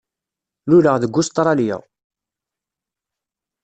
Luleɣ 0.69 0.95
deg 1.01 1.13
Ustṛalya. 1.21 1.77